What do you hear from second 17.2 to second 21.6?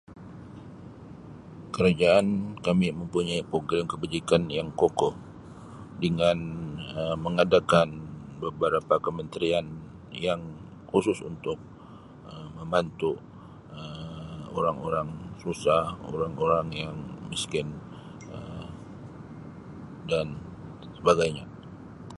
miskin Um dan sebagainya.